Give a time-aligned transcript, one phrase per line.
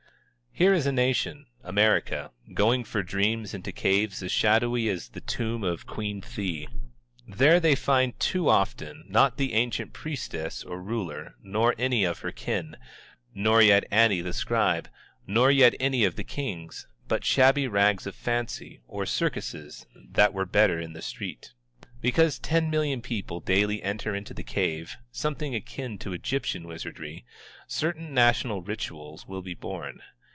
[0.53, 5.63] Here is a nation, America, going for dreams into caves as shadowy as the tomb
[5.63, 6.67] of Queen Thi.
[7.25, 12.33] There they find too often, not that ancient priestess and ruler, nor any of her
[12.33, 12.75] kin,
[13.33, 14.89] nor yet Ani the scribe,
[15.25, 20.45] nor yet any of the kings, but shabby rags of fancy, or circuses that were
[20.45, 21.53] better in the street.
[22.01, 27.25] Because ten million people daily enter into the cave, something akin to Egyptian wizardry,
[27.67, 30.01] certain national rituals, will be born.